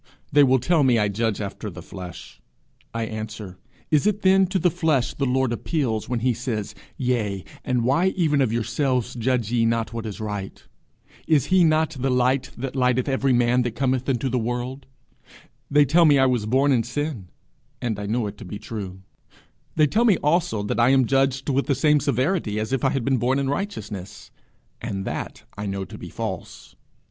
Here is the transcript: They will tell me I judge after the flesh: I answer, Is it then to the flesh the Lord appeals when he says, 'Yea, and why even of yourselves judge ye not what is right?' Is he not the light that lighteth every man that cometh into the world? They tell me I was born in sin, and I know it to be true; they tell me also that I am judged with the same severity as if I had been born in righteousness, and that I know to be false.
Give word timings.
They 0.31 0.41
will 0.43 0.57
tell 0.57 0.83
me 0.83 0.97
I 0.97 1.09
judge 1.09 1.39
after 1.39 1.69
the 1.69 1.83
flesh: 1.83 2.41
I 2.91 3.03
answer, 3.05 3.59
Is 3.91 4.07
it 4.07 4.23
then 4.23 4.47
to 4.47 4.57
the 4.57 4.71
flesh 4.71 5.13
the 5.13 5.27
Lord 5.27 5.53
appeals 5.53 6.09
when 6.09 6.21
he 6.21 6.33
says, 6.33 6.73
'Yea, 6.97 7.43
and 7.63 7.83
why 7.83 8.07
even 8.17 8.41
of 8.41 8.51
yourselves 8.51 9.13
judge 9.13 9.51
ye 9.51 9.63
not 9.63 9.93
what 9.93 10.07
is 10.07 10.19
right?' 10.19 10.63
Is 11.27 11.45
he 11.53 11.63
not 11.63 11.91
the 11.99 12.09
light 12.09 12.49
that 12.57 12.75
lighteth 12.75 13.07
every 13.07 13.31
man 13.31 13.61
that 13.61 13.75
cometh 13.75 14.09
into 14.09 14.27
the 14.27 14.39
world? 14.39 14.87
They 15.69 15.85
tell 15.85 16.05
me 16.05 16.17
I 16.17 16.25
was 16.25 16.47
born 16.47 16.71
in 16.71 16.81
sin, 16.81 17.27
and 17.79 17.99
I 17.99 18.07
know 18.07 18.25
it 18.25 18.39
to 18.39 18.43
be 18.45 18.57
true; 18.57 19.03
they 19.75 19.85
tell 19.85 20.05
me 20.05 20.17
also 20.23 20.63
that 20.63 20.79
I 20.79 20.89
am 20.89 21.05
judged 21.05 21.47
with 21.47 21.67
the 21.67 21.75
same 21.75 21.99
severity 21.99 22.59
as 22.59 22.73
if 22.73 22.83
I 22.83 22.89
had 22.89 23.05
been 23.05 23.17
born 23.17 23.37
in 23.37 23.51
righteousness, 23.51 24.31
and 24.81 25.05
that 25.05 25.43
I 25.55 25.67
know 25.67 25.85
to 25.85 25.97
be 25.99 26.09
false. 26.09 26.75